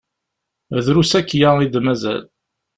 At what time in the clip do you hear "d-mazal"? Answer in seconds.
1.73-2.23